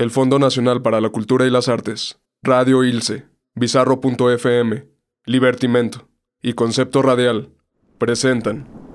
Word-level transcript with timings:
El 0.00 0.10
Fondo 0.10 0.38
Nacional 0.38 0.80
para 0.80 1.02
la 1.02 1.10
Cultura 1.10 1.46
y 1.46 1.50
las 1.50 1.68
Artes, 1.68 2.18
Radio 2.42 2.84
Ilse, 2.84 3.26
Bizarro.fm, 3.54 4.88
Libertimento 5.26 6.08
y 6.40 6.54
Concepto 6.54 7.02
Radial 7.02 7.50
presentan. 7.98 8.89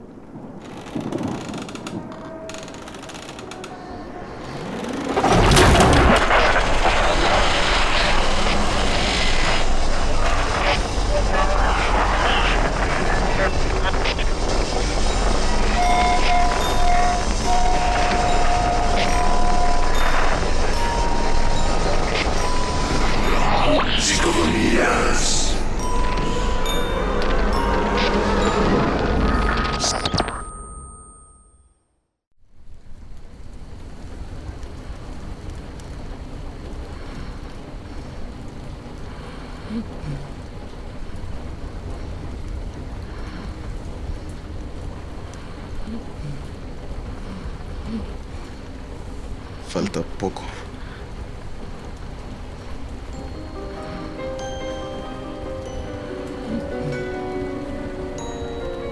Falta 49.75 50.01
poco. 50.17 50.41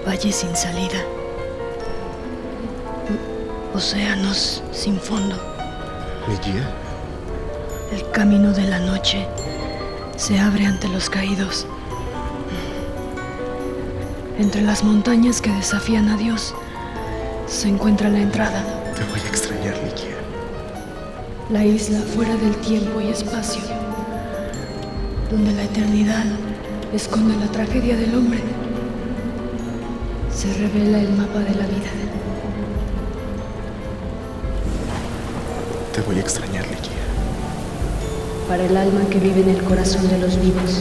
Valle 0.06 0.30
sin 0.30 0.54
salida. 0.54 1.00
Océanos 3.74 4.62
sin 4.72 5.00
fondo. 5.00 5.36
¿Mi 6.28 6.36
guía? 6.36 6.68
El 7.90 8.10
camino 8.10 8.52
de 8.52 8.64
la 8.64 8.78
noche 8.78 9.26
se 10.18 10.38
abre 10.38 10.66
ante 10.66 10.88
los 10.88 11.08
caídos. 11.08 11.66
Entre 14.38 14.60
las 14.60 14.84
montañas 14.84 15.40
que 15.40 15.50
desafían 15.50 16.10
a 16.10 16.18
Dios 16.18 16.54
se 17.46 17.68
encuentra 17.68 18.10
la 18.10 18.18
entrada. 18.18 18.62
Te 18.94 19.02
voy 19.04 19.20
a 19.20 19.28
extrañar. 19.28 19.93
La 21.50 21.62
isla 21.62 22.00
fuera 22.00 22.34
del 22.36 22.56
tiempo 22.56 23.02
y 23.02 23.08
espacio, 23.08 23.60
donde 25.30 25.52
la 25.52 25.64
eternidad 25.64 26.24
esconde 26.94 27.36
la 27.36 27.52
tragedia 27.52 27.96
del 27.96 28.14
hombre. 28.14 28.40
Se 30.34 30.50
revela 30.54 31.00
el 31.00 31.12
mapa 31.12 31.40
de 31.40 31.54
la 31.54 31.66
vida. 31.66 31.90
Te 35.94 36.00
voy 36.00 36.16
a 36.16 36.20
extrañar, 36.20 36.64
mi 36.64 36.76
guía. 36.76 37.04
Para 38.48 38.64
el 38.64 38.74
alma 38.74 39.02
que 39.10 39.18
vive 39.18 39.42
en 39.42 39.50
el 39.50 39.62
corazón 39.64 40.08
de 40.08 40.18
los 40.18 40.40
vivos, 40.40 40.80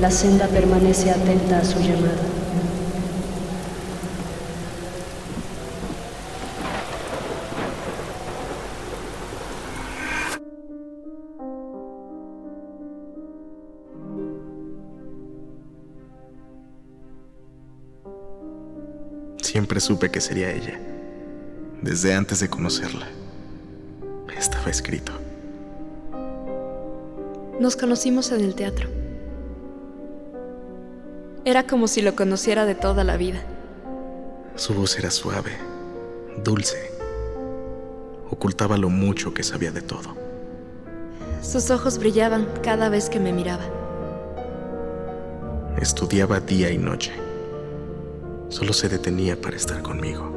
la 0.00 0.10
senda 0.10 0.46
permanece 0.46 1.10
atenta 1.10 1.58
a 1.58 1.64
su 1.64 1.78
llamada. 1.80 2.35
Siempre 19.76 19.94
supe 19.94 20.10
que 20.10 20.22
sería 20.22 20.50
ella. 20.50 20.80
Desde 21.82 22.14
antes 22.14 22.40
de 22.40 22.48
conocerla. 22.48 23.08
Estaba 24.34 24.70
escrito. 24.70 25.12
Nos 27.60 27.76
conocimos 27.76 28.32
en 28.32 28.40
el 28.40 28.54
teatro. 28.54 28.88
Era 31.44 31.66
como 31.66 31.88
si 31.88 32.00
lo 32.00 32.16
conociera 32.16 32.64
de 32.64 32.74
toda 32.74 33.04
la 33.04 33.18
vida. 33.18 33.42
Su 34.54 34.72
voz 34.72 34.98
era 34.98 35.10
suave, 35.10 35.52
dulce. 36.42 36.90
Ocultaba 38.30 38.78
lo 38.78 38.88
mucho 38.88 39.34
que 39.34 39.42
sabía 39.42 39.72
de 39.72 39.82
todo. 39.82 40.16
Sus 41.42 41.70
ojos 41.70 41.98
brillaban 41.98 42.48
cada 42.62 42.88
vez 42.88 43.10
que 43.10 43.20
me 43.20 43.34
miraba. 43.34 43.66
Estudiaba 45.78 46.40
día 46.40 46.70
y 46.70 46.78
noche. 46.78 47.25
Solo 48.48 48.72
se 48.72 48.88
detenía 48.88 49.40
para 49.40 49.56
estar 49.56 49.82
conmigo. 49.82 50.32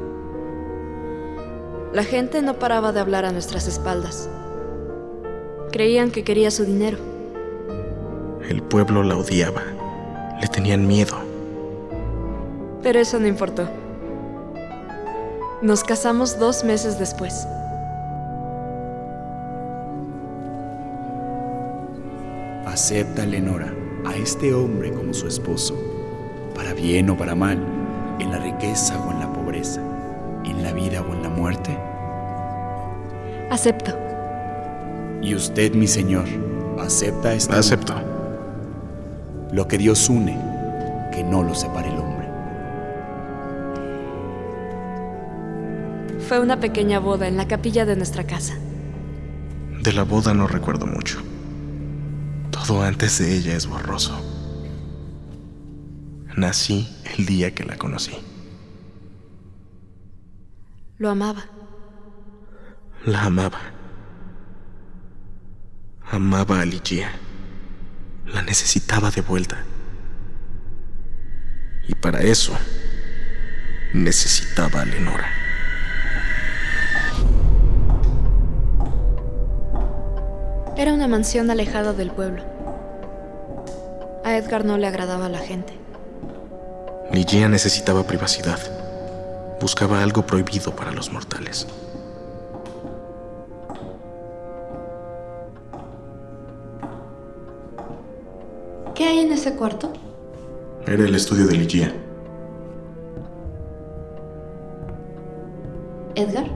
La 1.92 2.04
gente 2.04 2.42
no 2.42 2.58
paraba 2.58 2.92
de 2.92 3.00
hablar 3.00 3.24
a 3.24 3.32
nuestras 3.32 3.66
espaldas. 3.66 4.28
Creían 5.72 6.10
que 6.10 6.24
quería 6.24 6.50
su 6.50 6.64
dinero. 6.64 6.98
El 8.48 8.62
pueblo 8.62 9.02
la 9.02 9.16
odiaba. 9.16 9.62
Le 10.40 10.48
tenían 10.48 10.86
miedo. 10.86 11.16
Pero 12.82 12.98
eso 12.98 13.20
no 13.20 13.26
importó. 13.26 13.68
Nos 15.62 15.84
casamos 15.84 16.38
dos 16.38 16.64
meses 16.64 16.98
después. 16.98 17.46
Acepta, 22.66 23.26
Lenora, 23.26 23.74
a 24.06 24.16
este 24.16 24.54
hombre 24.54 24.92
como 24.92 25.12
su 25.12 25.26
esposo, 25.26 25.76
para 26.54 26.72
bien 26.72 27.10
o 27.10 27.16
para 27.16 27.34
mal, 27.34 27.58
en 28.20 28.30
la 28.32 28.38
riqueza 28.38 28.98
o 29.00 29.10
en 29.10 29.20
la 29.20 29.32
pobreza, 29.32 29.80
en 30.44 30.62
la 30.62 30.72
vida 30.72 31.00
o 31.02 31.12
en 31.14 31.22
la 31.22 31.28
muerte. 31.28 31.76
Acepto. 33.50 33.92
Y 35.22 35.34
usted, 35.34 35.74
mi 35.74 35.86
señor, 35.86 36.24
acepta 36.78 37.32
esta 37.34 37.58
Acepto. 37.58 37.94
lo 39.52 39.66
que 39.66 39.76
Dios 39.78 40.08
une, 40.08 40.38
que 41.12 41.22
no 41.24 41.42
lo 41.42 41.54
separe 41.54 41.88
el 41.88 41.98
hombre. 41.98 42.28
Fue 46.28 46.38
una 46.40 46.60
pequeña 46.60 47.00
boda 47.00 47.26
en 47.26 47.36
la 47.36 47.48
capilla 47.48 47.84
de 47.84 47.96
nuestra 47.96 48.24
casa. 48.24 48.54
De 49.82 49.92
la 49.92 50.04
boda 50.04 50.32
no 50.34 50.46
recuerdo 50.46 50.86
mucho. 50.86 51.18
Todo 52.50 52.82
antes 52.82 53.18
de 53.18 53.36
ella 53.36 53.56
es 53.56 53.66
borroso. 53.66 54.29
Nací 56.36 56.88
el 57.16 57.26
día 57.26 57.54
que 57.54 57.64
la 57.64 57.76
conocí. 57.76 58.16
Lo 60.98 61.10
amaba. 61.10 61.44
La 63.04 63.24
amaba. 63.24 63.60
Amaba 66.10 66.60
a 66.60 66.64
Ligia. 66.64 67.10
La 68.26 68.42
necesitaba 68.42 69.10
de 69.10 69.22
vuelta. 69.22 69.64
Y 71.88 71.94
para 71.94 72.20
eso 72.20 72.56
necesitaba 73.94 74.82
a 74.82 74.84
Lenora. 74.84 75.28
Era 80.76 80.94
una 80.94 81.08
mansión 81.08 81.50
alejada 81.50 81.92
del 81.92 82.10
pueblo. 82.10 82.44
A 84.24 84.36
Edgar 84.36 84.64
no 84.64 84.78
le 84.78 84.86
agradaba 84.86 85.28
la 85.28 85.38
gente. 85.38 85.79
Ligia 87.12 87.48
necesitaba 87.48 88.04
privacidad. 88.04 88.58
Buscaba 89.60 90.02
algo 90.02 90.24
prohibido 90.26 90.74
para 90.74 90.92
los 90.92 91.12
mortales. 91.12 91.66
¿Qué 98.94 99.04
hay 99.04 99.20
en 99.20 99.32
ese 99.32 99.54
cuarto? 99.54 99.92
Era 100.86 101.04
el 101.04 101.14
estudio 101.14 101.46
de 101.46 101.56
Ligia. 101.56 101.94
Edgar. 106.14 106.46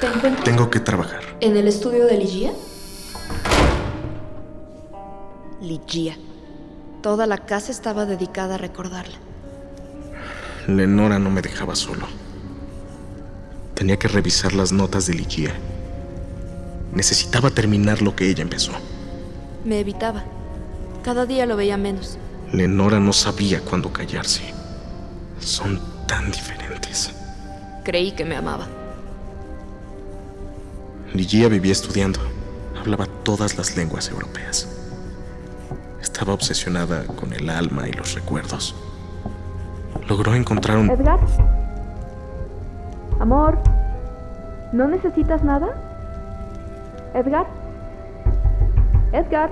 ¿Te 0.00 0.06
encuentras 0.06 0.44
Tengo 0.44 0.70
que 0.70 0.80
trabajar. 0.80 1.20
en 1.40 1.56
el 1.56 1.68
estudio 1.68 2.06
de 2.06 2.16
Ligia? 2.16 2.52
Ligia. 5.60 6.16
Toda 7.02 7.26
la 7.26 7.38
casa 7.38 7.72
estaba 7.72 8.06
dedicada 8.06 8.54
a 8.54 8.58
recordarla. 8.58 9.16
Lenora 10.68 11.18
no 11.18 11.30
me 11.30 11.42
dejaba 11.42 11.74
solo. 11.74 12.06
Tenía 13.74 13.98
que 13.98 14.08
revisar 14.08 14.52
las 14.52 14.70
notas 14.70 15.06
de 15.06 15.14
Ligia. 15.14 15.52
Necesitaba 16.92 17.50
terminar 17.50 18.00
lo 18.00 18.14
que 18.14 18.28
ella 18.28 18.42
empezó. 18.42 18.72
Me 19.64 19.80
evitaba. 19.80 20.24
Cada 21.02 21.26
día 21.26 21.46
lo 21.46 21.56
veía 21.56 21.76
menos. 21.76 22.18
Lenora 22.52 23.00
no 23.00 23.12
sabía 23.12 23.60
cuándo 23.60 23.92
callarse. 23.92 24.42
Son 25.40 25.80
tan 26.06 26.30
diferentes. 26.30 27.10
Creí 27.82 28.12
que 28.12 28.24
me 28.24 28.36
amaba. 28.36 28.68
Ligia 31.12 31.48
vivía 31.48 31.72
estudiando. 31.72 32.20
Hablaba 32.78 33.06
todas 33.06 33.56
las 33.56 33.76
lenguas 33.76 34.08
europeas. 34.10 34.68
Estaba 36.00 36.34
obsesionada 36.34 37.04
con 37.06 37.32
el 37.32 37.50
alma 37.50 37.88
y 37.88 37.92
los 37.92 38.14
recuerdos. 38.14 38.76
Logró 40.12 40.34
encontrar 40.34 40.76
un... 40.76 40.90
Edgar. 40.90 41.18
Amor. 43.18 43.56
¿No 44.70 44.86
necesitas 44.86 45.42
nada? 45.42 45.70
Edgar. 47.14 47.46
Edgar. 49.10 49.50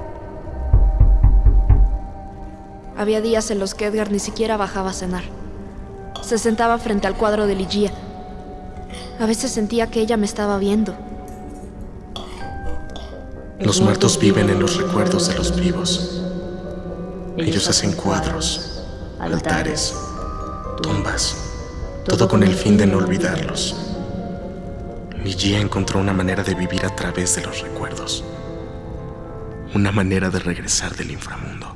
Había 2.95 3.23
días 3.23 3.51
en 3.51 3.59
los 3.59 3.75
que 3.75 3.87
Edgar 3.87 4.13
ni 4.13 4.19
siquiera 4.19 4.59
bajaba 4.59 4.91
a 4.91 4.93
cenar. 4.93 5.23
Se 6.21 6.37
sentaba 6.37 6.77
frente 6.77 7.07
al 7.07 7.15
cuadro 7.15 7.47
de 7.47 7.55
Ligia. 7.55 7.91
A 9.19 9.25
veces 9.25 9.51
sentía 9.51 9.87
que 9.87 10.01
ella 10.01 10.19
me 10.19 10.27
estaba 10.27 10.59
viendo. 10.59 10.95
Los 13.61 13.81
muertos 13.81 14.19
viven 14.21 14.51
en 14.51 14.61
los 14.61 14.77
recuerdos 14.77 15.27
de 15.27 15.37
los 15.37 15.59
vivos. 15.59 16.23
Ellos 17.39 17.67
hacen 17.67 17.93
cuadros, 17.93 18.85
altares, 19.19 19.95
tumbas, 20.81 21.37
todo 22.05 22.29
con 22.29 22.43
el 22.43 22.55
fin 22.55 22.77
de 22.77 22.87
no 22.87 22.99
olvidarlos. 22.99 23.77
Ligia 25.23 25.61
encontró 25.61 26.01
una 26.01 26.13
manera 26.13 26.43
de 26.43 26.55
vivir 26.55 26.85
a 26.85 26.95
través 26.95 27.37
de 27.37 27.43
los 27.43 27.61
recuerdos. 27.61 28.25
Una 29.75 29.93
manera 29.93 30.31
de 30.31 30.39
regresar 30.39 30.95
del 30.97 31.11
inframundo. 31.11 31.75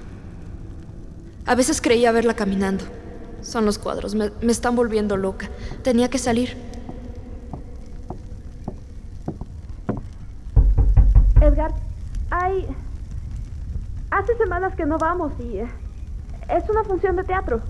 A 1.47 1.55
veces 1.55 1.81
creía 1.81 2.11
verla 2.11 2.35
caminando. 2.35 2.85
Son 3.43 3.67
los 3.67 3.79
cuadros, 3.79 4.15
me, 4.15 4.31
me 4.41 4.51
están 4.53 4.75
volviendo 4.75 5.17
loca. 5.17 5.51
Tenía 5.83 6.09
que 6.09 6.19
salir. 6.19 6.57
Edgar, 11.41 11.75
hay... 12.31 12.67
Hace 14.11 14.37
semanas 14.39 14.75
que 14.77 14.87
no 14.87 14.97
vamos 14.97 15.33
y... 15.41 15.59
eh, 15.59 15.69
Es 16.49 16.69
una 16.71 16.85
función 16.85 17.17
de 17.17 17.25
teatro. 17.25 17.61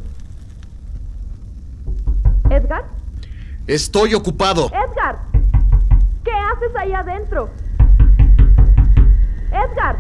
Edgar, 2.55 2.85
Estoy 3.67 4.15
ocupado. 4.15 4.67
Edgar, 4.67 5.19
¿qué 6.23 6.31
haces 6.31 6.77
ahí 6.77 6.93
adentro? 6.93 7.51
Edgar, 9.51 9.97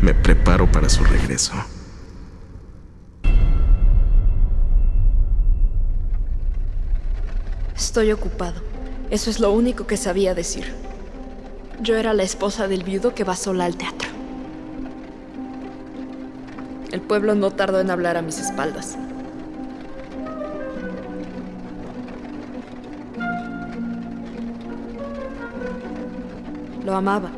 Me 0.00 0.14
preparo 0.14 0.70
para 0.70 0.88
su 0.88 1.02
regreso. 1.02 1.52
Estoy 7.76 8.12
ocupado. 8.12 8.60
Eso 9.10 9.30
es 9.30 9.40
lo 9.40 9.50
único 9.52 9.86
que 9.86 9.96
sabía 9.96 10.34
decir. 10.34 10.72
Yo 11.80 11.96
era 11.96 12.12
la 12.12 12.22
esposa 12.22 12.68
del 12.68 12.84
viudo 12.84 13.14
que 13.14 13.24
va 13.24 13.34
sola 13.34 13.64
al 13.64 13.76
teatro. 13.76 14.08
El 16.92 17.00
pueblo 17.00 17.34
no 17.34 17.50
tardó 17.50 17.80
en 17.80 17.90
hablar 17.90 18.16
a 18.16 18.22
mis 18.22 18.38
espaldas. 18.38 18.96
Lo 26.88 26.96
amaba. 26.96 27.28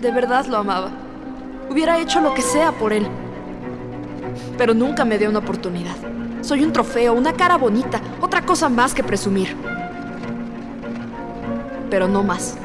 De 0.00 0.10
verdad 0.10 0.46
lo 0.46 0.56
amaba. 0.56 0.90
Hubiera 1.68 1.98
hecho 1.98 2.22
lo 2.22 2.32
que 2.32 2.40
sea 2.40 2.72
por 2.72 2.94
él. 2.94 3.06
Pero 4.56 4.72
nunca 4.72 5.04
me 5.04 5.18
dio 5.18 5.28
una 5.28 5.40
oportunidad. 5.40 5.96
Soy 6.40 6.64
un 6.64 6.72
trofeo, 6.72 7.12
una 7.12 7.34
cara 7.34 7.58
bonita, 7.58 8.00
otra 8.22 8.40
cosa 8.40 8.70
más 8.70 8.94
que 8.94 9.04
presumir. 9.04 9.54
Pero 11.90 12.08
no 12.08 12.22
más. 12.22 12.56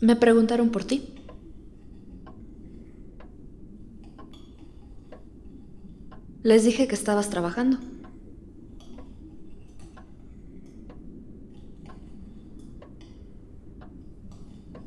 Me 0.00 0.16
preguntaron 0.16 0.70
por 0.70 0.82
ti. 0.82 1.11
Les 6.42 6.64
dije 6.64 6.88
que 6.88 6.94
estabas 6.94 7.30
trabajando. 7.30 7.78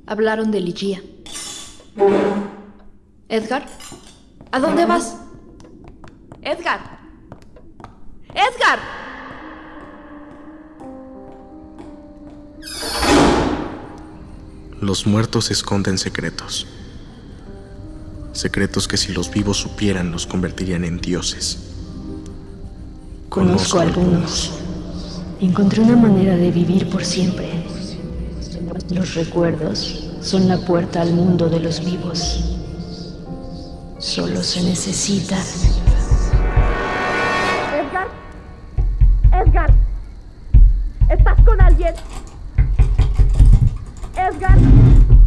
Hablaron 0.05 0.51
de 0.51 0.61
Ligia. 0.61 1.01
Edgar, 3.29 3.65
¿a 4.51 4.59
dónde 4.59 4.85
vas? 4.85 5.17
Edgar. 6.41 6.99
Edgar. 8.29 8.79
Los 14.81 15.07
muertos 15.07 15.49
esconden 15.49 15.97
secretos. 15.97 16.67
Secretos 18.35 18.89
que 18.89 18.97
si 18.97 19.13
los 19.13 19.31
vivos 19.31 19.55
supieran 19.55 20.11
los 20.11 20.27
convertirían 20.27 20.83
en 20.83 20.99
dioses. 20.99 21.57
Conozco 23.29 23.79
algunos. 23.79 24.51
Encontré 25.39 25.81
una 25.81 25.95
manera 25.95 26.35
de 26.35 26.51
vivir 26.51 26.89
por 26.89 27.05
siempre. 27.05 27.49
Los 28.89 29.15
recuerdos 29.15 30.09
son 30.19 30.49
la 30.49 30.57
puerta 30.57 31.01
al 31.01 31.13
mundo 31.13 31.47
de 31.47 31.61
los 31.61 31.79
vivos. 31.79 32.57
Solo 33.99 34.43
se 34.43 34.63
necesita. 34.63 35.37
Edgar. 37.73 38.09
Edgar. 39.31 39.73
¿Estás 41.09 41.41
con 41.45 41.61
alguien? 41.61 41.93
Edgar. 44.17 44.57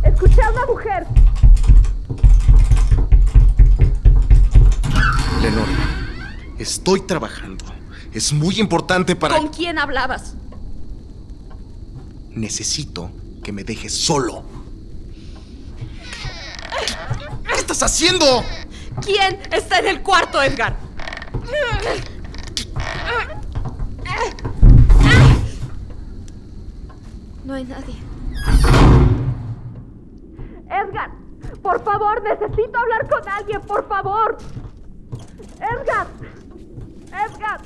Escuché 0.05 0.43
a 0.43 0.50
una 0.50 0.66
mujer. 0.66 1.18
Lenore, 5.48 5.72
estoy 6.58 7.00
trabajando. 7.00 7.64
Es 8.12 8.34
muy 8.34 8.60
importante 8.60 9.16
para... 9.16 9.38
¿Con 9.38 9.48
quién 9.48 9.78
hablabas? 9.78 10.34
Necesito 12.30 13.10
que 13.42 13.50
me 13.50 13.64
dejes 13.64 13.94
solo. 13.94 14.44
¿Qué 17.46 17.54
estás 17.54 17.82
haciendo? 17.82 18.44
¿Quién 19.00 19.40
está 19.50 19.78
en 19.78 19.86
el 19.86 20.02
cuarto, 20.02 20.42
Edgar? 20.42 20.76
No 27.44 27.55
hay 27.55 27.64
nadie. 27.64 27.94
Edgar, 30.67 31.10
por 31.62 31.82
favor, 31.82 32.22
necesito 32.22 32.78
hablar 32.78 33.08
con 33.08 33.26
alguien, 33.26 33.62
por 33.62 33.88
favor. 33.88 34.36
Edgar. 35.60 36.06
Edgar. 37.08 37.60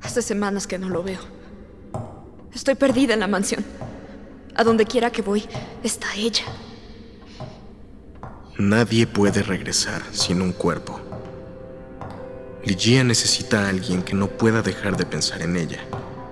Hace 0.00 0.22
semanas 0.22 0.66
que 0.66 0.78
no 0.78 0.88
lo 0.88 1.02
veo. 1.02 1.18
Estoy 2.54 2.76
perdida 2.76 3.14
en 3.14 3.20
la 3.20 3.26
mansión. 3.26 3.64
A 4.54 4.64
donde 4.64 4.84
quiera 4.86 5.10
que 5.10 5.22
voy, 5.22 5.44
está 5.82 6.14
ella. 6.16 6.44
Nadie 8.58 9.06
puede 9.06 9.42
regresar 9.44 10.02
sin 10.10 10.42
un 10.42 10.50
cuerpo. 10.50 10.98
Ligia 12.64 13.04
necesita 13.04 13.64
a 13.64 13.68
alguien 13.68 14.02
que 14.02 14.14
no 14.14 14.26
pueda 14.26 14.62
dejar 14.62 14.96
de 14.96 15.06
pensar 15.06 15.42
en 15.42 15.56
ella 15.56 15.78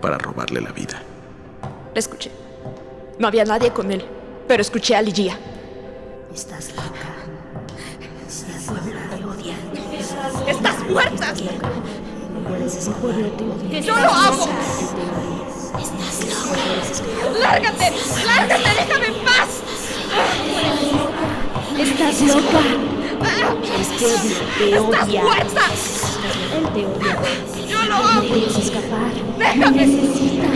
para 0.03 0.19
robarle 0.19 0.61
la 0.61 0.73
vida. 0.73 1.01
La 1.95 2.01
escuché. 2.01 2.33
No 3.21 3.29
había 3.29 3.45
nadie 3.45 3.73
con 3.73 3.93
él, 3.93 4.05
pero 4.49 4.61
escuché 4.61 4.97
a 4.97 5.03
Ligia. 5.03 5.39
Estás 6.35 6.71
loca. 6.75 7.15
El 8.53 8.61
pueblo 8.65 8.99
te 9.09 9.25
odia. 9.25 9.55
¡Estás 10.49 10.81
muerta! 10.91 11.33
¡Yo 11.33 11.45
lo 13.95 14.11
amo! 14.11 14.49
Estás 15.79 16.27
loca. 16.27 16.59
¡Lárgate! 17.39 17.93
¡Lárgate! 18.27 18.69
¡Déjame 18.85 19.07
en 19.07 19.15
paz! 19.25 19.36
¡Estás 21.79 22.23
loca! 22.23 22.61
Es 23.79 23.89
que 23.89 24.07
te 24.59 24.79
odia. 24.79 25.23
¡Estás 25.43 26.19
Él 26.55 26.65
te 26.73 26.87
odia. 26.87 27.19
¡Yo 27.69 27.83
lo 27.85 27.95
amo! 27.97 28.23
No 28.23 28.29
puedes 28.29 28.57
escapar. 28.57 29.13
¡Me 29.39 29.71
necesita! 29.71 30.47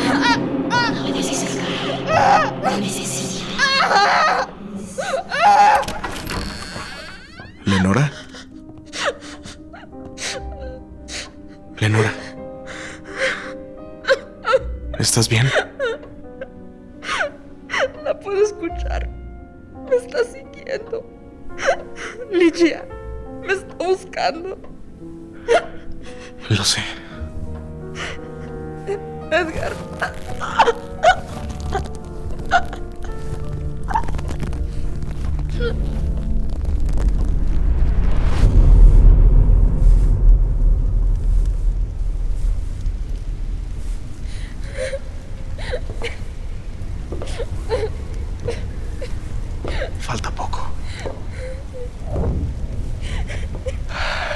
No 0.68 1.02
puedes 1.02 1.30
escapar. 1.30 2.54
Me 2.64 2.80
necesita. 2.80 3.44
Ah. 3.82 4.48
Ah. 5.44 5.80
¿Lenora? 7.64 8.10
¿Lenora? 11.78 12.12
¿Estás 14.98 15.28
bien? 15.28 15.50
Falta 50.00 50.30
poco. 50.32 50.72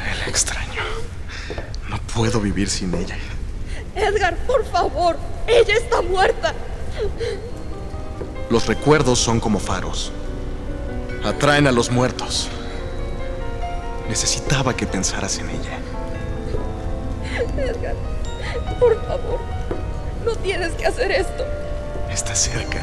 El 0.09 0.29
extraño. 0.29 0.83
No 1.89 1.99
puedo 2.15 2.41
vivir 2.41 2.69
sin 2.69 2.95
ella. 2.95 3.17
Edgar, 4.07 4.37
por 4.47 4.65
favor. 4.67 5.17
Ella 5.47 5.75
está 5.75 6.03
muerta. 6.03 6.53
Los 8.51 8.67
recuerdos 8.67 9.19
son 9.19 9.41
como 9.41 9.59
faros. 9.59 10.13
Atraen 11.25 11.67
a 11.67 11.73
los 11.73 11.91
muertos. 11.91 12.49
Necesitaba 14.09 14.77
que 14.77 14.87
pensaras 14.87 15.39
en 15.39 15.49
ella. 15.51 15.79
Edgar, 17.57 17.95
por 18.79 18.95
favor. 19.07 19.41
No 20.25 20.35
tienes 20.37 20.73
que 20.73 20.87
hacer 20.87 21.11
esto. 21.11 21.45
Está 22.11 22.35
cerca. 22.35 22.81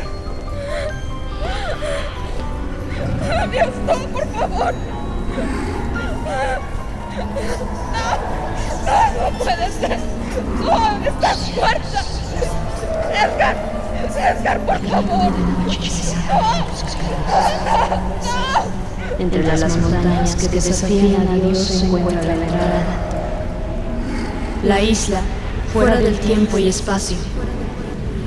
Dios, 3.51 3.69
no, 3.85 3.93
por 4.07 4.27
favor. 4.33 4.73
No, 7.93 8.11
no, 8.85 9.31
no 9.31 9.37
puede 9.37 9.71
ser. 9.71 10.20
No, 10.63 11.05
estás 11.05 11.51
muerta. 11.55 12.03
Edgar, 13.13 13.55
Edgar, 14.17 14.59
por 14.61 14.79
favor. 14.87 15.33
Entre 19.19 19.43
las 19.43 19.77
montañas 19.77 20.35
que 20.35 20.47
desafían 20.47 21.27
a 21.27 21.35
Dios 21.35 21.57
se 21.57 21.85
encuentra 21.85 22.23
la 22.23 22.33
entrada. 22.33 22.83
La 24.63 24.81
isla, 24.81 25.21
fuera 25.73 25.97
del 25.97 26.17
tiempo 26.19 26.57
y 26.57 26.69
espacio, 26.69 27.17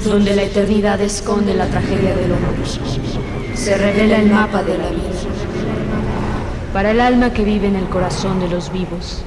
donde 0.05 0.37
la 0.37 0.43
eternidad 0.43 1.01
esconde 1.01 1.55
la 1.55 1.67
tragedia 1.67 2.15
del 2.15 2.33
hombre. 2.33 3.57
Se 3.57 3.77
revela 3.77 4.19
el 4.19 4.31
mapa 4.31 4.63
de 4.63 4.79
la 4.79 4.91
vida. 4.91 5.03
Para 6.73 6.91
el 6.91 7.01
alma 7.01 7.33
que 7.33 7.45
vive 7.45 7.69
en 7.69 7.77
el 7.77 7.89
corazón 7.89 8.41
de 8.41 8.49
los 8.49 8.73
vivos, 8.73 9.23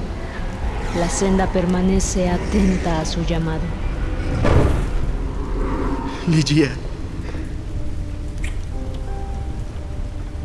la 0.96 1.08
senda 1.08 1.46
permanece 1.52 2.28
atenta 2.30 3.00
a 3.00 3.04
su 3.04 3.24
llamado. 3.24 3.62
Ligia. 6.26 6.70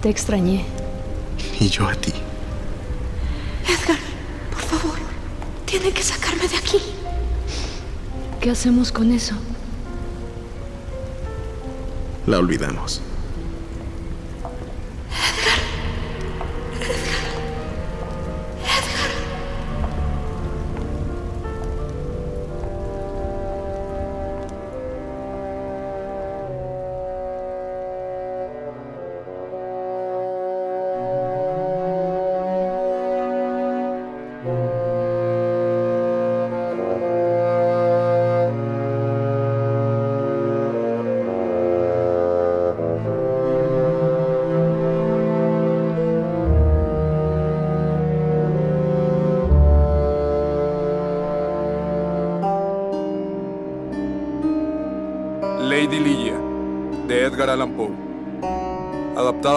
Te 0.02 0.10
extrañé. 0.10 0.66
Y 1.60 1.70
yo 1.70 1.88
a 1.88 1.96
ti. 1.96 2.14
Edgar, 3.66 4.00
por 4.52 4.62
favor, 4.62 4.98
tiene 5.66 5.92
que 5.92 6.04
sacarme 6.04 6.48
de 6.48 6.58
aquí. 6.58 6.80
¿Qué 8.42 8.52
hacemos 8.52 8.92
con 8.92 9.12
eso? 9.12 9.36
La 12.28 12.40
olvidamos. 12.40 13.02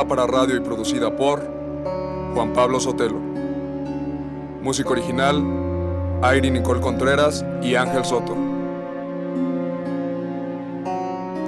Para 0.08 0.24
radio 0.24 0.56
y 0.56 0.60
producida 0.60 1.16
por 1.16 1.42
Juan 2.32 2.52
Pablo 2.52 2.78
Sotelo. 2.78 3.18
Música 4.62 4.90
original, 4.90 5.42
Airi 6.22 6.50
Nicole 6.50 6.80
Contreras 6.80 7.44
y 7.60 7.74
Ángel 7.74 8.04
Soto. 8.04 8.36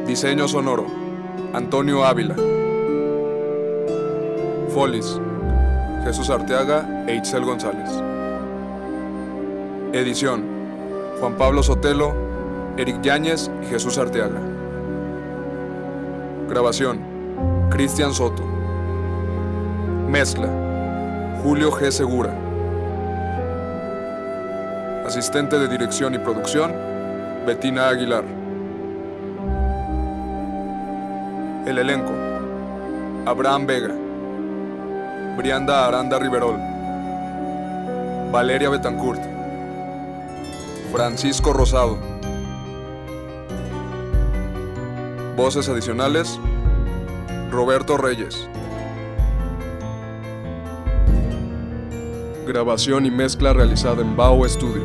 Diseño 0.09 0.49
sonoro, 0.49 0.87
Antonio 1.53 2.05
Ávila. 2.05 2.35
Folis, 4.75 5.21
Jesús 6.05 6.29
Arteaga 6.29 7.05
e 7.07 7.15
Itzel 7.15 7.45
González. 7.45 7.91
Edición, 9.93 10.43
Juan 11.21 11.37
Pablo 11.37 11.63
Sotelo, 11.63 12.13
Eric 12.77 13.03
Yáñez 13.03 13.51
y 13.63 13.67
Jesús 13.67 13.99
Arteaga. 13.99 14.41
Grabación, 16.49 17.01
Cristian 17.71 18.13
Soto. 18.13 18.48
Mezcla, 20.09 20.49
Julio 21.43 21.71
G. 21.71 21.91
Segura. 21.91 22.33
Asistente 25.07 25.59
de 25.59 25.69
dirección 25.69 26.15
y 26.15 26.19
producción, 26.19 26.73
Betina 27.47 27.89
Aguilar. 27.89 28.25
El 31.67 31.77
elenco, 31.77 32.11
Abraham 33.27 33.67
Vega, 33.67 33.95
Brianda 35.37 35.87
Aranda 35.87 36.19
Riverol, 36.19 36.57
Valeria 38.33 38.71
Betancourt, 38.71 39.21
Francisco 40.91 41.53
Rosado. 41.53 41.99
Voces 45.37 45.69
adicionales, 45.69 46.41
Roberto 47.51 47.99
Reyes. 47.99 48.49
Grabación 52.49 53.05
y 53.05 53.11
mezcla 53.11 53.53
realizada 53.53 54.01
en 54.01 54.17
Bao 54.17 54.49
Studio. 54.49 54.83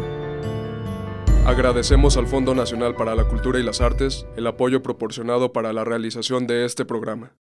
Agradecemos 1.46 2.18
al 2.18 2.28
Fondo 2.28 2.54
Nacional 2.54 2.94
para 2.94 3.16
la 3.16 3.24
Cultura 3.24 3.58
y 3.58 3.64
las 3.64 3.80
Artes 3.80 4.26
el 4.36 4.48
apoyo 4.48 4.84
proporcionado 4.84 5.54
para 5.54 5.72
la 5.72 5.86
realización 5.86 6.46
de 6.46 6.66
este 6.66 6.84
programa. 6.84 7.38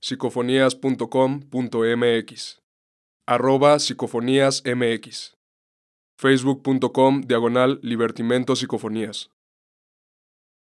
psicofonías.com.mx 0.00 2.62
arroba 3.28 3.78
psicofoníasmx 3.78 5.36
facebook.com 6.18 7.20
diagonal 7.20 7.78
libertimento 7.82 8.56
psicofonías 8.56 9.30